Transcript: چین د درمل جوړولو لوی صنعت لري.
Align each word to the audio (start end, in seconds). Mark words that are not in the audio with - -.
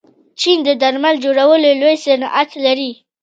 چین 0.39 0.57
د 0.67 0.69
درمل 0.81 1.15
جوړولو 1.25 1.69
لوی 1.81 1.95
صنعت 2.05 2.49
لري. 2.65 2.91